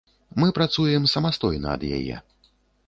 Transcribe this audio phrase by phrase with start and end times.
[0.43, 2.15] Мы працуем самастойна ад яе.